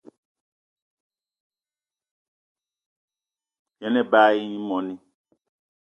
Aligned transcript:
Yen 3.81 3.95
ebag 4.01 4.33
í 4.45 4.57
moní 4.67 4.93